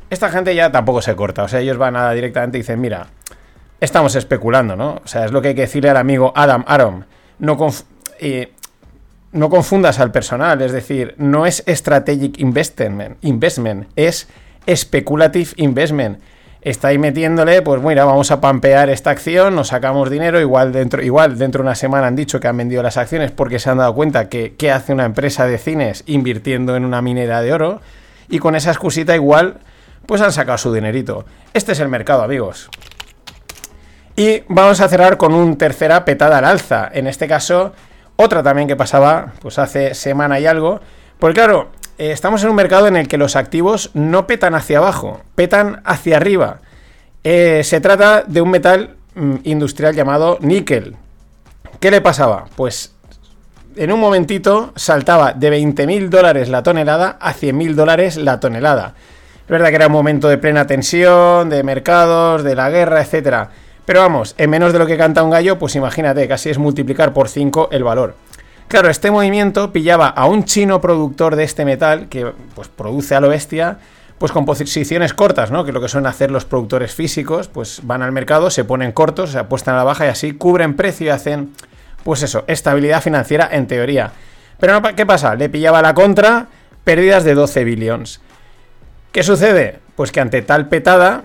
Esta 0.08 0.30
gente 0.30 0.54
ya 0.54 0.70
tampoco 0.70 1.02
se 1.02 1.16
corta, 1.16 1.42
o 1.42 1.48
sea, 1.48 1.60
ellos 1.60 1.78
van 1.78 1.96
a 1.96 2.12
directamente 2.12 2.58
y 2.58 2.60
dicen, 2.60 2.80
mira, 2.80 3.08
estamos 3.80 4.14
especulando, 4.14 4.76
¿no? 4.76 5.00
O 5.04 5.06
sea, 5.06 5.24
es 5.24 5.32
lo 5.32 5.42
que 5.42 5.48
hay 5.48 5.54
que 5.54 5.62
decirle 5.62 5.90
al 5.90 5.96
amigo 5.96 6.32
Adam 6.36 6.64
Aron. 6.66 7.06
No, 7.38 7.56
no 9.32 9.50
confundas 9.50 9.98
al 9.98 10.12
personal, 10.12 10.62
es 10.62 10.72
decir, 10.72 11.14
no 11.18 11.44
es 11.44 11.62
strategic 11.66 12.38
investment, 12.38 13.18
investment 13.22 13.88
es 13.96 14.28
speculative 14.74 15.50
investment 15.56 16.18
estáis 16.70 16.98
metiéndole, 16.98 17.62
pues 17.62 17.80
mira, 17.80 18.04
vamos 18.04 18.32
a 18.32 18.40
pampear 18.40 18.90
esta 18.90 19.10
acción, 19.10 19.54
nos 19.54 19.68
sacamos 19.68 20.10
dinero, 20.10 20.40
igual 20.40 20.72
dentro, 20.72 21.00
igual 21.00 21.38
dentro 21.38 21.62
de 21.62 21.68
una 21.68 21.76
semana 21.76 22.08
han 22.08 22.16
dicho 22.16 22.40
que 22.40 22.48
han 22.48 22.56
vendido 22.56 22.82
las 22.82 22.96
acciones 22.96 23.30
porque 23.30 23.60
se 23.60 23.70
han 23.70 23.78
dado 23.78 23.94
cuenta 23.94 24.28
que 24.28 24.56
qué 24.56 24.72
hace 24.72 24.92
una 24.92 25.04
empresa 25.04 25.46
de 25.46 25.58
cines 25.58 26.02
invirtiendo 26.06 26.74
en 26.74 26.84
una 26.84 27.02
minera 27.02 27.40
de 27.40 27.52
oro, 27.52 27.80
y 28.28 28.40
con 28.40 28.56
esa 28.56 28.70
excusita 28.70 29.14
igual, 29.14 29.58
pues 30.06 30.20
han 30.22 30.32
sacado 30.32 30.58
su 30.58 30.72
dinerito. 30.72 31.24
Este 31.54 31.70
es 31.70 31.78
el 31.78 31.88
mercado, 31.88 32.24
amigos. 32.24 32.68
Y 34.16 34.42
vamos 34.48 34.80
a 34.80 34.88
cerrar 34.88 35.18
con 35.18 35.34
un 35.34 35.58
tercera 35.58 36.04
petada 36.04 36.38
al 36.38 36.46
alza. 36.46 36.90
En 36.92 37.06
este 37.06 37.28
caso, 37.28 37.74
otra 38.16 38.42
también 38.42 38.66
que 38.66 38.74
pasaba, 38.74 39.34
pues 39.40 39.60
hace 39.60 39.94
semana 39.94 40.40
y 40.40 40.46
algo. 40.46 40.80
Pues 41.20 41.32
claro, 41.32 41.70
eh, 41.98 42.12
estamos 42.12 42.42
en 42.42 42.50
un 42.50 42.56
mercado 42.56 42.86
en 42.86 42.96
el 42.96 43.08
que 43.08 43.18
los 43.18 43.36
activos 43.36 43.90
no 43.94 44.26
petan 44.26 44.54
hacia 44.54 44.78
abajo, 44.78 45.22
petan 45.34 45.80
hacia 45.84 46.16
arriba. 46.16 46.58
Eh, 47.24 47.62
se 47.64 47.80
trata 47.80 48.22
de 48.22 48.40
un 48.40 48.50
metal 48.50 48.96
mm, 49.14 49.36
industrial 49.44 49.94
llamado 49.94 50.38
níquel. 50.40 50.96
¿Qué 51.80 51.90
le 51.90 52.00
pasaba? 52.00 52.46
Pues 52.54 52.94
en 53.76 53.92
un 53.92 54.00
momentito 54.00 54.72
saltaba 54.76 55.32
de 55.32 55.50
20.000 55.50 56.08
dólares 56.08 56.48
la 56.48 56.62
tonelada 56.62 57.16
a 57.20 57.34
100.000 57.34 57.74
dólares 57.74 58.16
la 58.16 58.40
tonelada. 58.40 58.94
Es 59.42 59.50
verdad 59.50 59.68
que 59.68 59.76
era 59.76 59.86
un 59.86 59.92
momento 59.92 60.28
de 60.28 60.38
plena 60.38 60.66
tensión, 60.66 61.48
de 61.48 61.62
mercados, 61.62 62.42
de 62.42 62.54
la 62.54 62.68
guerra, 62.70 63.00
etc. 63.00 63.48
Pero 63.84 64.00
vamos, 64.00 64.34
en 64.38 64.50
menos 64.50 64.72
de 64.72 64.78
lo 64.78 64.86
que 64.86 64.96
canta 64.96 65.22
un 65.22 65.30
gallo, 65.30 65.58
pues 65.58 65.76
imagínate, 65.76 66.26
casi 66.26 66.50
es 66.50 66.58
multiplicar 66.58 67.12
por 67.12 67.28
5 67.28 67.68
el 67.70 67.84
valor. 67.84 68.14
Claro, 68.68 68.90
este 68.90 69.12
movimiento 69.12 69.72
pillaba 69.72 70.08
a 70.08 70.26
un 70.26 70.44
chino 70.44 70.80
productor 70.80 71.36
de 71.36 71.44
este 71.44 71.64
metal 71.64 72.08
que 72.08 72.32
pues, 72.56 72.66
produce 72.66 73.14
a 73.14 73.20
lo 73.20 73.28
bestia, 73.28 73.78
pues 74.18 74.32
con 74.32 74.44
posiciones 74.44 75.14
cortas, 75.14 75.52
¿no? 75.52 75.64
Que 75.64 75.70
lo 75.70 75.80
que 75.80 75.88
suelen 75.88 76.08
hacer 76.08 76.32
los 76.32 76.44
productores 76.44 76.92
físicos, 76.92 77.46
pues 77.46 77.80
van 77.84 78.02
al 78.02 78.10
mercado, 78.10 78.50
se 78.50 78.64
ponen 78.64 78.90
cortos, 78.90 79.30
se 79.30 79.38
apuestan 79.38 79.74
a 79.74 79.78
la 79.78 79.84
baja 79.84 80.06
y 80.06 80.08
así 80.08 80.32
cubren 80.32 80.74
precio 80.74 81.06
y 81.06 81.10
hacen, 81.10 81.52
pues 82.02 82.24
eso, 82.24 82.42
estabilidad 82.48 83.02
financiera 83.02 83.48
en 83.52 83.68
teoría. 83.68 84.10
Pero 84.58 84.82
¿qué 84.96 85.06
pasa? 85.06 85.36
Le 85.36 85.48
pillaba 85.48 85.80
la 85.80 85.94
contra, 85.94 86.48
pérdidas 86.82 87.22
de 87.22 87.34
12 87.34 87.62
billones. 87.62 88.20
¿Qué 89.12 89.22
sucede? 89.22 89.78
Pues 89.94 90.10
que 90.10 90.20
ante 90.20 90.42
tal 90.42 90.68
petada, 90.68 91.22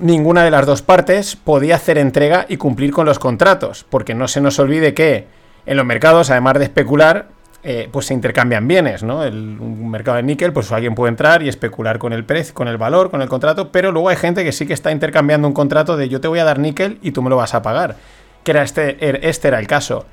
ninguna 0.00 0.44
de 0.44 0.50
las 0.50 0.66
dos 0.66 0.82
partes 0.82 1.34
podía 1.34 1.76
hacer 1.76 1.96
entrega 1.96 2.44
y 2.46 2.58
cumplir 2.58 2.92
con 2.92 3.06
los 3.06 3.18
contratos, 3.18 3.86
porque 3.88 4.14
no 4.14 4.28
se 4.28 4.42
nos 4.42 4.58
olvide 4.58 4.92
que 4.92 5.37
en 5.68 5.76
los 5.76 5.84
mercados, 5.84 6.30
además 6.30 6.54
de 6.54 6.64
especular, 6.64 7.26
eh, 7.62 7.90
pues 7.92 8.06
se 8.06 8.14
intercambian 8.14 8.66
bienes, 8.66 9.02
¿no? 9.02 9.22
El, 9.22 9.58
un 9.60 9.90
mercado 9.90 10.16
de 10.16 10.22
níquel, 10.22 10.50
pues 10.54 10.72
alguien 10.72 10.94
puede 10.94 11.10
entrar 11.10 11.42
y 11.42 11.48
especular 11.50 11.98
con 11.98 12.14
el 12.14 12.24
precio, 12.24 12.54
con 12.54 12.68
el 12.68 12.78
valor, 12.78 13.10
con 13.10 13.20
el 13.20 13.28
contrato, 13.28 13.70
pero 13.70 13.92
luego 13.92 14.08
hay 14.08 14.16
gente 14.16 14.44
que 14.44 14.52
sí 14.52 14.66
que 14.66 14.72
está 14.72 14.90
intercambiando 14.92 15.46
un 15.46 15.52
contrato 15.52 15.98
de 15.98 16.08
yo 16.08 16.22
te 16.22 16.28
voy 16.28 16.38
a 16.38 16.44
dar 16.44 16.58
níquel 16.58 16.98
y 17.02 17.12
tú 17.12 17.20
me 17.20 17.28
lo 17.28 17.36
vas 17.36 17.52
a 17.52 17.60
pagar. 17.60 17.96
Que 18.44 18.52
era 18.52 18.62
este, 18.62 18.96
er, 19.06 19.20
este 19.22 19.48
era 19.48 19.58
el 19.58 19.66
caso. 19.66 20.06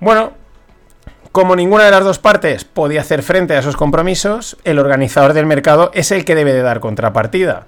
Bueno, 0.00 0.32
como 1.32 1.54
ninguna 1.54 1.84
de 1.84 1.90
las 1.90 2.02
dos 2.02 2.18
partes 2.18 2.64
podía 2.64 3.02
hacer 3.02 3.22
frente 3.22 3.54
a 3.54 3.58
esos 3.58 3.76
compromisos, 3.76 4.56
el 4.64 4.78
organizador 4.78 5.34
del 5.34 5.44
mercado 5.44 5.90
es 5.92 6.12
el 6.12 6.24
que 6.24 6.34
debe 6.34 6.54
de 6.54 6.62
dar 6.62 6.80
contrapartida 6.80 7.66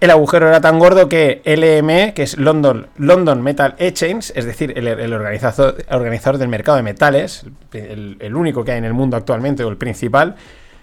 el 0.00 0.10
agujero 0.10 0.48
era 0.48 0.60
tan 0.60 0.78
gordo 0.78 1.08
que 1.08 1.40
LME, 1.44 2.12
que 2.14 2.22
es 2.22 2.36
London, 2.36 2.88
London 2.98 3.42
Metal 3.42 3.74
Exchange, 3.78 4.32
es 4.34 4.44
decir, 4.44 4.74
el, 4.76 5.12
organizador, 5.12 6.38
del 6.38 6.48
mercado 6.48 6.76
de 6.76 6.82
metales, 6.82 7.46
el, 7.72 8.34
único 8.34 8.64
que 8.64 8.72
hay 8.72 8.78
en 8.78 8.84
el 8.84 8.92
mundo 8.92 9.16
actualmente 9.16 9.64
o 9.64 9.68
el 9.68 9.78
principal, 9.78 10.36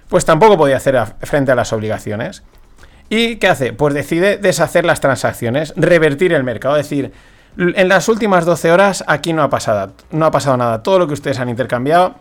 pues 0.10 0.26
tampoco 0.26 0.58
podía 0.58 0.78
hacer 0.78 1.00
frente 1.22 1.52
a 1.52 1.56
las 1.56 1.74
obligaciones. 1.74 2.44
¿Y 3.10 3.36
qué 3.36 3.48
hace? 3.48 3.74
Pues 3.74 3.94
decide 3.94 4.38
deshacer 4.38 4.84
las 4.84 5.00
transacciones, 5.00 5.74
revertir 5.76 6.34
el 6.34 6.44
mercado, 6.44 6.78
es 6.78 6.90
decir, 6.90 7.12
en 7.56 7.88
las 7.88 8.10
últimas 8.10 8.46
12 8.46 8.72
horas 8.72 9.04
aquí 9.06 9.32
no 9.32 9.44
ha 9.44 9.50
pasado, 9.52 9.94
no 10.10 10.26
ha 10.26 10.32
pasado 10.32 10.58
nada. 10.58 10.82
Todo 10.82 10.98
lo 10.98 11.08
que 11.08 11.14
ustedes 11.14 11.40
han 11.40 11.50
intercambiado 11.50 12.16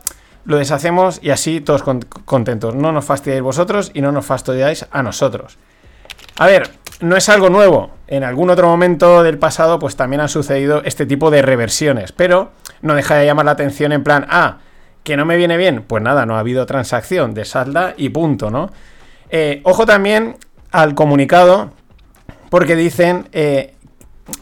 lo 0.45 0.59
deshacemos 0.59 1.21
y 1.23 1.31
así 1.31 1.63
todos 1.63 1.83
contentos. 2.27 2.75
No 2.75 2.93
nos 2.93 3.07
fastidiáis 3.07 3.43
vosotros 3.43 3.91
y 3.95 4.03
no 4.03 4.13
nos 4.13 4.27
fastidiáis 4.27 4.87
a 4.91 5.03
nosotros. 5.03 5.57
A 6.37 6.47
ver, 6.47 6.71
no 7.03 7.17
es 7.17 7.29
algo 7.29 7.51
nuevo. 7.51 7.91
En 8.07 8.25
algún 8.25 8.49
otro 8.49 8.69
momento 8.69 9.23
del 9.23 9.39
pasado, 9.39 9.79
pues 9.79 9.97
también 9.97 10.21
han 10.21 10.29
sucedido 10.29 10.83
este 10.85 11.05
tipo 11.05 11.31
de 11.31 11.43
reversiones. 11.43 12.13
Pero 12.13 12.53
no 12.81 12.95
deja 12.95 13.17
de 13.17 13.27
llamar 13.27 13.45
la 13.45 13.53
atención 13.53 13.93
en 13.93 14.05
plan, 14.05 14.27
ah, 14.31 14.59
que 15.03 15.17
no 15.17 15.27
me 15.27 15.37
viene 15.37 15.57
bien. 15.57 15.85
Pues 15.87 16.03
nada, 16.03 16.25
no 16.25 16.37
ha 16.37 16.39
habido 16.39 16.65
transacción 16.65 17.35
de 17.35 17.45
salda 17.45 17.95
y 17.97 18.09
punto, 18.11 18.51
¿no? 18.51 18.71
Eh, 19.31 19.61
ojo 19.65 19.85
también 19.85 20.37
al 20.71 20.95
comunicado, 20.95 21.73
porque 22.51 22.77
dicen, 22.77 23.29
eh, 23.33 23.75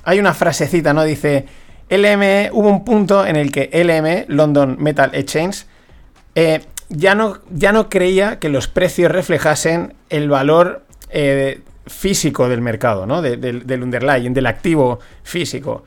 hay 0.04 0.20
una 0.20 0.34
frasecita, 0.34 0.92
¿no? 0.92 1.02
Dice, 1.04 1.46
LM, 1.88 2.50
hubo 2.52 2.68
un 2.68 2.84
punto 2.84 3.24
en 3.24 3.36
el 3.36 3.50
que 3.50 3.70
LM, 3.72 4.26
London 4.28 4.76
Metal 4.78 5.10
Exchange, 5.14 5.64
eh, 6.34 6.60
ya, 6.90 7.14
no, 7.14 7.38
ya 7.50 7.72
no 7.72 7.88
creía 7.88 8.38
que 8.38 8.50
los 8.50 8.68
precios 8.68 9.10
reflejasen 9.10 9.94
el 10.10 10.28
valor 10.28 10.84
físico 11.90 12.48
del 12.48 12.60
mercado, 12.60 13.06
¿no? 13.06 13.20
del 13.20 13.82
underlying, 13.82 14.32
del 14.32 14.46
activo 14.46 15.00
físico. 15.22 15.84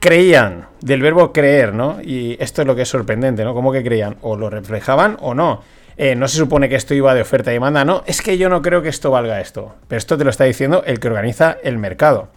Creían, 0.00 0.66
del 0.80 1.00
verbo 1.00 1.32
creer, 1.32 1.72
¿no? 1.72 1.98
Y 2.02 2.36
esto 2.38 2.60
es 2.60 2.66
lo 2.66 2.76
que 2.76 2.82
es 2.82 2.88
sorprendente, 2.88 3.42
¿no? 3.42 3.54
¿Cómo 3.54 3.72
que 3.72 3.82
creían? 3.82 4.16
O 4.20 4.36
lo 4.36 4.50
reflejaban 4.50 5.16
o 5.20 5.32
no. 5.32 5.62
Eh, 5.96 6.14
no 6.14 6.28
se 6.28 6.36
supone 6.36 6.68
que 6.68 6.74
esto 6.74 6.92
iba 6.92 7.14
de 7.14 7.22
oferta 7.22 7.50
y 7.52 7.54
demanda, 7.54 7.84
no, 7.84 8.02
es 8.06 8.20
que 8.20 8.36
yo 8.36 8.48
no 8.48 8.60
creo 8.60 8.82
que 8.82 8.88
esto 8.88 9.10
valga 9.10 9.40
esto. 9.40 9.76
Pero 9.88 9.98
esto 9.98 10.18
te 10.18 10.24
lo 10.24 10.30
está 10.30 10.44
diciendo 10.44 10.82
el 10.84 11.00
que 11.00 11.08
organiza 11.08 11.56
el 11.62 11.78
mercado. 11.78 12.28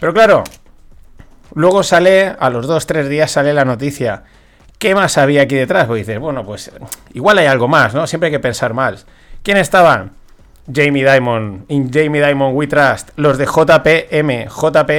Pero 0.00 0.12
claro, 0.12 0.44
luego 1.54 1.82
sale, 1.82 2.34
a 2.38 2.50
los 2.50 2.66
dos, 2.66 2.86
tres 2.86 3.08
días 3.08 3.30
sale 3.30 3.54
la 3.54 3.64
noticia. 3.64 4.24
¿Qué 4.78 4.94
más 4.94 5.16
había 5.16 5.42
aquí 5.42 5.54
detrás? 5.54 5.86
Pues 5.86 6.06
dices, 6.06 6.18
bueno, 6.18 6.44
pues 6.44 6.72
igual 7.14 7.38
hay 7.38 7.46
algo 7.46 7.68
más, 7.68 7.94
¿no? 7.94 8.06
Siempre 8.06 8.26
hay 8.26 8.32
que 8.32 8.40
pensar 8.40 8.74
más. 8.74 9.06
¿Quién 9.42 9.56
estaban? 9.56 10.12
Jamie 10.72 11.04
Dimon, 11.04 11.64
in 11.68 11.90
Jamie 11.92 12.24
Dimon 12.24 12.54
We 12.54 12.66
Trust, 12.66 13.10
los 13.16 13.38
de 13.38 13.46
JPM, 13.46 14.48
JP, 14.48 14.90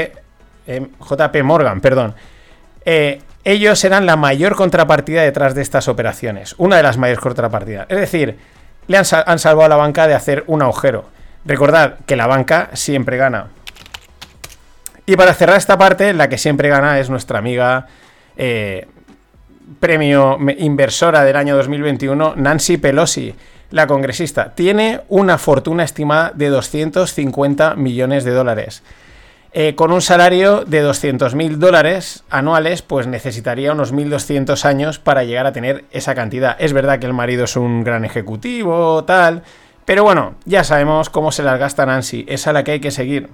JP 1.00 1.43
Morgan, 1.43 1.82
perdón. 1.82 2.15
Eh, 2.86 3.22
ellos 3.46 3.84
eran 3.84 4.05
la 4.05 4.15
mayor 4.15 4.55
contrapartida 4.55 5.22
detrás 5.22 5.55
de 5.55 5.62
estas 5.62 5.88
operaciones, 5.88 6.55
una 6.58 6.77
de 6.77 6.84
las 6.84 6.98
mayores 6.98 7.20
contrapartidas. 7.20 7.88
Es 7.89 7.98
decir, 7.98 8.38
le 8.88 8.98
han, 8.98 9.05
salvado 9.05 9.63
a 9.63 9.70
la 9.70 9.75
banca 9.75 10.08
de 10.08 10.13
hacer 10.13 10.43
un 10.48 10.62
agujero. 10.62 11.05
Recordad 11.46 11.96
que 12.05 12.15
la 12.15 12.27
banca 12.27 12.70
siempre 12.74 13.17
gana. 13.17 13.48
Y 15.05 15.17
para 15.17 15.34
cerrar 15.34 15.58
esta 15.58 15.77
parte, 15.77 16.13
la 16.13 16.29
que 16.29 16.38
siempre 16.38 16.70
gana 16.70 17.00
es 17.00 17.10
nuestra 17.10 17.39
amiga 17.39 17.88
eh, 18.38 18.88
premio 19.79 20.38
inversora 20.58 21.24
del 21.24 21.36
año 21.36 21.58
2021, 21.58 22.36
Nancy 22.38 22.77
Pelosi 22.77 23.36
la 23.74 23.88
congresista, 23.88 24.53
tiene 24.53 25.01
una 25.10 25.39
fortuna 25.39 25.84
estimada 25.84 26.32
de 26.36 26.50
250 26.50 27.74
millones 27.75 28.24
de 28.24 28.30
dólares. 28.30 28.84
Eh, 29.51 29.74
con 29.74 29.92
un 29.92 30.00
salario 30.00 30.63
de 30.63 30.82
200 30.82 31.34
mil 31.34 31.60
dólares 31.60 32.24
anuales, 32.30 32.84
pues 32.84 33.08
necesitaría 33.08 33.72
unos 33.72 33.92
1.200 33.92 34.63
años 34.65 35.00
para 35.00 35.24
llegar 35.24 35.48
a 35.48 35.53
tener 35.53 35.86
esa 35.89 36.13
cantidad. 36.13 36.56
Es 36.60 36.72
verdad 36.72 37.00
que 37.00 37.08
el 37.08 37.13
marido 37.13 37.46
es 37.46 37.56
un 37.56 37.84
gran 37.84 38.06
ejecutivo, 38.06 39.03
tal, 39.06 39.42
pero 39.86 40.03
bueno, 40.03 40.36
ya 40.46 40.63
sabemos 40.63 41.10
cómo 41.10 41.32
se 41.32 41.42
las 41.42 41.60
gasta 41.60 41.88
Nancy, 41.88 42.25
es 42.30 42.46
a 42.46 42.53
la 42.53 42.63
que 42.63 42.74
hay 42.74 42.80
que 42.80 42.92
seguir. 42.92 43.30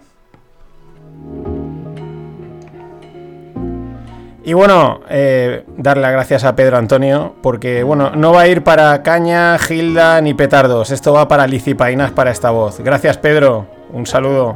Y 4.43 4.53
bueno, 4.53 5.01
eh, 5.09 5.65
darle 5.77 6.01
las 6.01 6.11
gracias 6.13 6.43
a 6.43 6.55
Pedro 6.55 6.77
Antonio, 6.77 7.35
porque 7.43 7.83
bueno, 7.83 8.11
no 8.15 8.31
va 8.31 8.41
a 8.41 8.47
ir 8.47 8.63
para 8.63 9.03
caña, 9.03 9.59
gilda 9.59 10.21
ni 10.21 10.33
petardos, 10.33 10.91
esto 10.91 11.13
va 11.13 11.27
para 11.27 11.45
licipainas 11.45 12.11
para 12.11 12.31
esta 12.31 12.49
voz. 12.49 12.79
Gracias 12.79 13.17
Pedro, 13.17 13.67
un 13.91 14.05
saludo, 14.05 14.55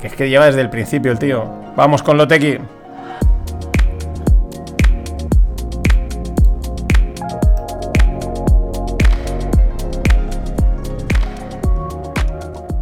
que 0.00 0.08
es 0.08 0.14
que 0.14 0.28
lleva 0.28 0.46
desde 0.46 0.60
el 0.60 0.70
principio 0.70 1.10
el 1.10 1.18
tío. 1.18 1.44
Vamos 1.76 2.02
con 2.02 2.18
lo 2.18 2.28
tequi. 2.28 2.58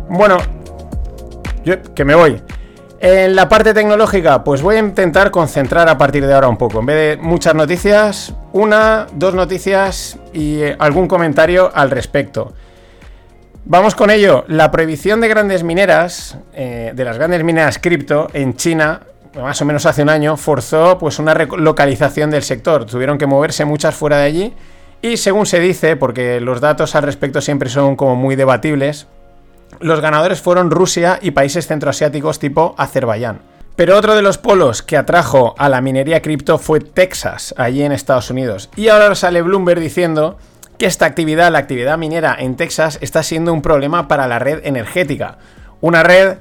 Bueno, 0.08 0.36
yo 1.64 1.80
que 1.94 2.04
me 2.04 2.14
voy. 2.16 2.42
En 3.02 3.34
la 3.34 3.48
parte 3.48 3.72
tecnológica, 3.72 4.44
pues 4.44 4.60
voy 4.60 4.76
a 4.76 4.80
intentar 4.80 5.30
concentrar 5.30 5.88
a 5.88 5.96
partir 5.96 6.26
de 6.26 6.34
ahora 6.34 6.48
un 6.48 6.58
poco. 6.58 6.80
En 6.80 6.86
vez 6.86 7.16
de 7.16 7.22
muchas 7.22 7.54
noticias, 7.54 8.34
una, 8.52 9.06
dos 9.14 9.34
noticias 9.34 10.18
y 10.34 10.60
eh, 10.60 10.76
algún 10.78 11.08
comentario 11.08 11.70
al 11.74 11.90
respecto. 11.90 12.52
Vamos 13.64 13.94
con 13.94 14.10
ello. 14.10 14.44
La 14.48 14.70
prohibición 14.70 15.22
de 15.22 15.28
grandes 15.28 15.64
mineras, 15.64 16.36
eh, 16.52 16.92
de 16.94 17.04
las 17.06 17.16
grandes 17.16 17.42
mineras 17.42 17.78
cripto 17.78 18.28
en 18.34 18.54
China, 18.56 19.00
más 19.34 19.62
o 19.62 19.64
menos 19.64 19.86
hace 19.86 20.02
un 20.02 20.10
año, 20.10 20.36
forzó 20.36 20.98
pues 20.98 21.18
una 21.18 21.32
relocalización 21.32 22.30
del 22.30 22.42
sector. 22.42 22.84
Tuvieron 22.84 23.16
que 23.16 23.24
moverse 23.24 23.64
muchas 23.64 23.94
fuera 23.94 24.18
de 24.18 24.24
allí. 24.24 24.54
Y 25.00 25.16
según 25.16 25.46
se 25.46 25.58
dice, 25.58 25.96
porque 25.96 26.38
los 26.38 26.60
datos 26.60 26.94
al 26.94 27.04
respecto 27.04 27.40
siempre 27.40 27.70
son 27.70 27.96
como 27.96 28.14
muy 28.14 28.36
debatibles, 28.36 29.06
los 29.78 30.00
ganadores 30.00 30.40
fueron 30.40 30.70
Rusia 30.70 31.18
y 31.22 31.30
países 31.30 31.66
centroasiáticos 31.66 32.38
tipo 32.38 32.74
Azerbaiyán. 32.76 33.42
Pero 33.76 33.96
otro 33.96 34.14
de 34.14 34.22
los 34.22 34.36
polos 34.36 34.82
que 34.82 34.96
atrajo 34.96 35.54
a 35.56 35.68
la 35.68 35.80
minería 35.80 36.20
cripto 36.20 36.58
fue 36.58 36.80
Texas, 36.80 37.54
allí 37.56 37.82
en 37.82 37.92
Estados 37.92 38.30
Unidos. 38.30 38.68
Y 38.76 38.88
ahora 38.88 39.14
sale 39.14 39.40
Bloomberg 39.40 39.80
diciendo 39.80 40.36
que 40.76 40.86
esta 40.86 41.06
actividad, 41.06 41.50
la 41.52 41.60
actividad 41.60 41.96
minera 41.96 42.36
en 42.38 42.56
Texas, 42.56 42.98
está 43.00 43.22
siendo 43.22 43.52
un 43.52 43.62
problema 43.62 44.08
para 44.08 44.26
la 44.26 44.38
red 44.38 44.60
energética. 44.64 45.38
Una 45.80 46.02
red 46.02 46.38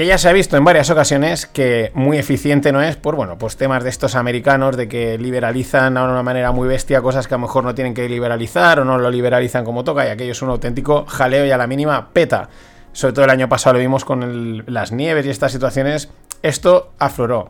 que 0.00 0.06
ya 0.06 0.16
se 0.16 0.30
ha 0.30 0.32
visto 0.32 0.56
en 0.56 0.64
varias 0.64 0.88
ocasiones 0.88 1.44
que 1.44 1.92
muy 1.92 2.16
eficiente 2.16 2.72
no 2.72 2.80
es 2.80 2.96
por, 2.96 3.16
bueno, 3.16 3.36
pues 3.36 3.58
temas 3.58 3.84
de 3.84 3.90
estos 3.90 4.14
americanos 4.14 4.74
de 4.78 4.88
que 4.88 5.18
liberalizan 5.18 5.92
de 5.92 6.00
una 6.00 6.22
manera 6.22 6.52
muy 6.52 6.66
bestia 6.66 7.02
cosas 7.02 7.28
que 7.28 7.34
a 7.34 7.36
lo 7.36 7.42
mejor 7.42 7.64
no 7.64 7.74
tienen 7.74 7.92
que 7.92 8.08
liberalizar 8.08 8.80
o 8.80 8.86
no 8.86 8.96
lo 8.96 9.10
liberalizan 9.10 9.62
como 9.62 9.84
toca 9.84 10.06
y 10.06 10.08
aquello 10.08 10.32
es 10.32 10.40
un 10.40 10.48
auténtico 10.48 11.04
jaleo 11.06 11.44
y 11.44 11.50
a 11.50 11.58
la 11.58 11.66
mínima 11.66 12.14
peta 12.14 12.48
sobre 12.94 13.12
todo 13.12 13.26
el 13.26 13.30
año 13.30 13.50
pasado 13.50 13.74
lo 13.74 13.80
vimos 13.80 14.06
con 14.06 14.64
las 14.66 14.90
nieves 14.90 15.26
y 15.26 15.28
estas 15.28 15.52
situaciones, 15.52 16.08
esto 16.42 16.92
afloró. 16.98 17.48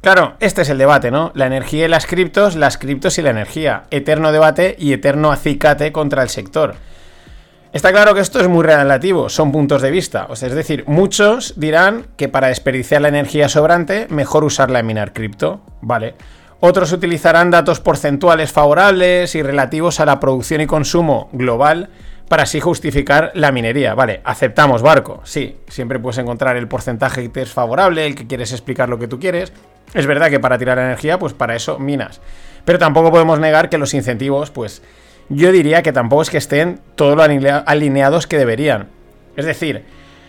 Claro, 0.00 0.34
este 0.40 0.62
es 0.62 0.70
el 0.70 0.78
debate, 0.78 1.12
¿no? 1.12 1.30
La 1.36 1.46
energía 1.46 1.84
y 1.84 1.88
las 1.88 2.06
criptos, 2.06 2.56
las 2.56 2.78
criptos 2.78 3.16
y 3.18 3.22
la 3.22 3.30
energía. 3.30 3.84
Eterno 3.92 4.32
debate 4.32 4.74
y 4.76 4.92
eterno 4.92 5.30
acicate 5.30 5.92
contra 5.92 6.24
el 6.24 6.30
sector. 6.30 6.74
Está 7.72 7.90
claro 7.90 8.14
que 8.14 8.20
esto 8.20 8.38
es 8.38 8.48
muy 8.48 8.64
relativo, 8.64 9.30
son 9.30 9.50
puntos 9.50 9.80
de 9.80 9.90
vista. 9.90 10.26
O 10.28 10.36
sea, 10.36 10.48
es 10.48 10.54
decir, 10.54 10.84
muchos 10.86 11.54
dirán 11.56 12.06
que 12.18 12.28
para 12.28 12.48
desperdiciar 12.48 13.00
la 13.00 13.08
energía 13.08 13.48
sobrante, 13.48 14.06
mejor 14.10 14.44
usarla 14.44 14.80
en 14.80 14.86
minar 14.86 15.14
cripto. 15.14 15.62
Vale. 15.80 16.14
Otros 16.60 16.92
utilizarán 16.92 17.50
datos 17.50 17.80
porcentuales 17.80 18.52
favorables 18.52 19.34
y 19.34 19.42
relativos 19.42 20.00
a 20.00 20.06
la 20.06 20.20
producción 20.20 20.60
y 20.60 20.66
consumo 20.66 21.30
global 21.32 21.88
para 22.28 22.42
así 22.42 22.60
justificar 22.60 23.32
la 23.34 23.52
minería. 23.52 23.94
Vale, 23.94 24.20
aceptamos 24.22 24.82
barco, 24.82 25.22
sí, 25.24 25.56
siempre 25.68 25.98
puedes 25.98 26.18
encontrar 26.18 26.58
el 26.58 26.68
porcentaje 26.68 27.22
que 27.22 27.28
te 27.30 27.42
es 27.42 27.52
favorable, 27.52 28.06
el 28.06 28.14
que 28.14 28.26
quieres 28.26 28.52
explicar 28.52 28.90
lo 28.90 28.98
que 28.98 29.08
tú 29.08 29.18
quieres. 29.18 29.50
Es 29.94 30.06
verdad 30.06 30.28
que 30.28 30.40
para 30.40 30.58
tirar 30.58 30.78
energía, 30.78 31.18
pues 31.18 31.32
para 31.32 31.56
eso 31.56 31.78
minas. 31.78 32.20
Pero 32.66 32.78
tampoco 32.78 33.10
podemos 33.10 33.40
negar 33.40 33.70
que 33.70 33.78
los 33.78 33.94
incentivos, 33.94 34.50
pues 34.50 34.82
yo 35.28 35.52
diría 35.52 35.82
que 35.82 35.92
tampoco 35.92 36.22
es 36.22 36.30
que 36.30 36.38
estén 36.38 36.80
todo 36.94 37.16
lo 37.16 37.22
alineados 37.22 38.26
que 38.26 38.38
deberían. 38.38 38.88
Es 39.36 39.46
decir, 39.46 39.84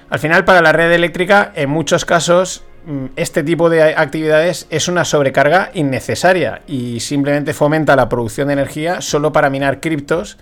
al 0.09 0.19
final 0.19 0.45
para 0.45 0.61
la 0.61 0.71
red 0.71 0.91
eléctrica, 0.91 1.51
en 1.55 1.69
muchos 1.69 2.05
casos, 2.05 2.63
mm, 2.85 3.05
este 3.15 3.43
tipo 3.43 3.69
de 3.69 3.95
actividades 3.95 4.67
es 4.69 4.87
una 4.87 5.05
sobrecarga 5.05 5.71
innecesaria 5.73 6.61
y 6.67 6.99
simplemente 6.99 7.53
fomenta 7.53 7.95
la 7.95 8.09
producción 8.09 8.47
de 8.47 8.53
energía 8.53 9.01
solo 9.01 9.31
para 9.31 9.49
minar 9.49 9.79
criptos 9.79 10.37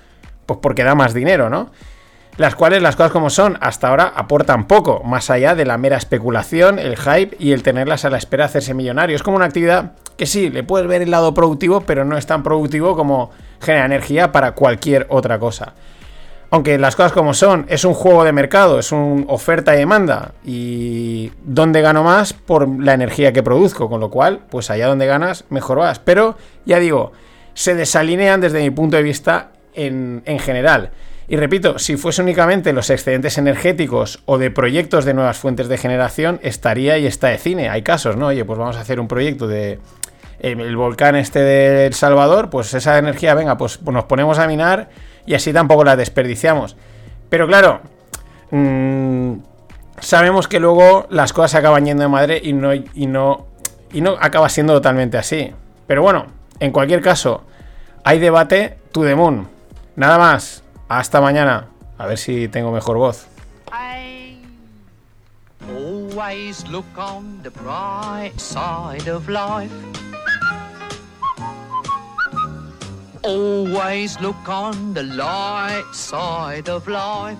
pues 0.46 0.60
porque 0.62 0.84
da 0.84 0.96
más 0.96 1.14
dinero, 1.14 1.50
¿no? 1.50 1.72
Las 2.38 2.56
cuales, 2.56 2.82
las 2.82 2.96
cosas 2.96 3.12
como 3.12 3.30
son, 3.30 3.58
hasta 3.62 3.90
ahora 3.90 4.14
aportan 4.16 4.66
poco, 4.66 5.04
más 5.04 5.30
allá 5.30 5.54
de 5.54 5.66
la 5.66 5.78
mera 5.78 5.98
especulación, 5.98 6.80
el 6.80 6.98
hype 6.98 7.36
y 7.40 7.52
el 7.52 7.62
tenerlas 7.62 8.06
a 8.06 8.10
la 8.10 8.18
espera 8.18 8.46
de 8.46 8.50
hacerse 8.50 8.74
millonario. 8.74 9.16
Es 9.16 9.24
como 9.24 9.38
una 9.38 9.46
actividad 9.46 9.94
que 10.18 10.26
sí, 10.26 10.50
le 10.50 10.64
puedes 10.64 10.88
ver 10.88 11.02
el 11.02 11.12
lado 11.12 11.34
productivo, 11.34 11.82
pero 11.82 12.06
no 12.06 12.18
es 12.18 12.26
tan 12.26 12.42
productivo 12.42 12.96
como 12.96 13.32
genera 13.60 13.86
energía 13.86 14.32
para 14.32 14.54
cualquier 14.54 15.08
otra 15.10 15.40
cosa. 15.40 15.74
Aunque 16.54 16.78
las 16.78 16.98
cosas 16.98 17.14
como 17.14 17.34
son, 17.34 17.66
es 17.70 17.86
un 17.86 17.94
juego 17.94 18.26
de 18.26 18.34
mercado, 18.34 18.78
es 18.78 18.92
un 18.92 19.26
oferta 19.30 19.74
y 19.74 19.78
demanda. 19.78 20.34
Y 20.44 21.32
donde 21.46 21.82
gano 21.82 22.04
más 22.04 22.34
por 22.34 22.68
la 22.68 22.94
energía 22.94 23.32
que 23.32 23.42
produzco, 23.42 23.90
con 23.90 24.02
lo 24.02 24.10
cual, 24.10 24.42
pues 24.50 24.70
allá 24.70 24.88
donde 24.88 25.06
ganas, 25.06 25.46
mejor 25.50 25.78
vas. 25.78 26.00
Pero 26.00 26.36
ya 26.66 26.80
digo, 26.80 27.14
se 27.54 27.74
desalinean 27.74 28.42
desde 28.42 28.60
mi 28.60 28.70
punto 28.70 28.98
de 28.98 29.04
vista 29.04 29.52
en, 29.74 30.24
general. 30.40 30.92
Y 31.32 31.38
repito, 31.38 31.80
si 31.80 31.96
fuese 31.96 32.22
únicamente 32.22 32.74
los 32.74 32.90
excedentes 32.90 33.38
energéticos 33.38 34.22
o 34.26 34.38
de 34.38 34.52
proyectos 34.52 35.06
de 35.06 35.14
nuevas 35.14 35.38
fuentes 35.38 35.70
de 35.70 35.78
generación, 35.78 36.42
estaría 36.44 36.98
y 36.98 37.06
está 37.06 37.30
de 37.30 37.38
cine. 37.38 37.70
Hay 37.70 37.84
casos, 37.84 38.18
¿no? 38.18 38.28
Oye, 38.28 38.44
pues 38.44 38.60
vamos 38.60 38.76
a 38.76 38.82
hacer 38.82 39.00
un 39.00 39.08
proyecto 39.08 39.48
de 39.48 39.80
eh, 40.42 40.52
el 40.52 40.76
volcán 40.76 41.16
este 41.16 41.40
de 41.40 41.86
El 41.86 41.94
Salvador, 41.94 42.50
pues 42.50 42.74
esa 42.74 42.98
energía, 42.98 43.34
venga, 43.34 43.58
pues 43.58 43.82
nos 43.82 44.04
ponemos 44.04 44.40
a 44.40 44.48
minar 44.48 44.90
y 45.26 45.34
así 45.34 45.54
tampoco 45.54 45.86
la 45.86 45.96
desperdiciamos. 45.96 46.76
Pero 47.30 47.48
claro, 47.48 47.80
mm, 48.50 49.36
sabemos 50.02 50.50
que 50.50 50.60
luego 50.60 51.08
las 51.12 51.32
cosas 51.32 51.56
acaban 51.56 51.86
yendo 51.86 52.04
de 52.04 52.10
madre 52.10 52.42
y 52.44 52.52
no, 52.52 52.74
y 52.74 53.08
no, 53.08 53.48
y 53.94 54.02
no 54.02 54.18
acaba 54.20 54.50
siendo 54.50 54.74
totalmente 54.74 55.18
así. 55.18 55.54
Pero 55.88 56.02
bueno, 56.02 56.26
en 56.60 56.74
cualquier 56.74 57.00
caso, 57.00 57.46
hay 58.04 58.20
debate 58.20 58.80
to 58.92 59.04
the 59.04 59.16
moon. 59.16 59.48
Nada 59.96 60.18
más. 60.18 60.62
Hasta 60.92 61.22
mañana. 61.22 61.68
A 61.98 62.06
ver 62.06 62.18
si 62.18 62.50
tengo 62.50 62.70
mejor 62.70 62.98
voz. 62.98 63.26
Always 65.70 66.68
look 66.68 66.98
on 66.98 67.42
the 67.44 67.50
bright 67.50 68.38
side 68.38 69.10
of 69.10 69.30
life. 69.30 69.72
Always 73.22 74.20
look 74.20 74.50
on 74.50 74.94
the 74.94 75.04
light 75.04 75.86
side 75.94 76.68
of 76.68 76.86
life. 76.90 77.40